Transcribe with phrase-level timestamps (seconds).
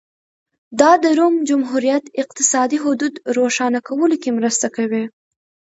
[0.79, 5.03] دا د روم جمهوریت اقتصادي حدود روښانه کولو کې مرسته کوي